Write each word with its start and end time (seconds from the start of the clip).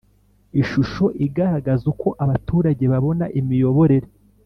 Ishusho 0.61 1.05
igaragaza 1.25 1.83
uko 1.93 2.07
abaturage 2.23 2.83
babona 2.93 3.25
imiyoborere 3.39 4.07